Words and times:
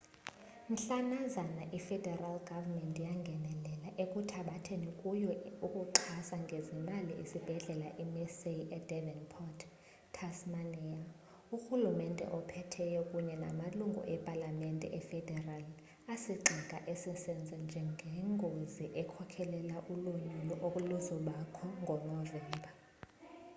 mhlanazana 0.71 1.63
i 1.77 1.79
federal 1.89 2.35
government 2.49 2.95
yangenelela 3.07 3.89
ekuthabathethi 4.03 4.89
kuyo 4.99 5.31
ukuxhasa 5.65 6.35
ngezimali 6.45 7.13
isibhedlela 7.23 7.87
i 8.03 8.05
mersey 8.13 8.59
e 8.77 8.79
devonport, 8.89 9.59
tasmania 10.17 11.01
urhulumente 11.53 12.23
ophetheyo 12.37 13.01
kunye 13.09 13.35
namalungi 13.43 14.01
epalamemete 14.15 14.87
efederali 14.99 15.71
asigxeka 16.13 16.77
esi 16.91 17.11
senzo 17.23 17.55
njengengozi 17.65 18.85
ekhokhela 19.01 19.77
ulonyulo 19.93 20.55
eluzakubakho 20.79 21.65
ngo 21.81 21.95
novemba 22.07 22.69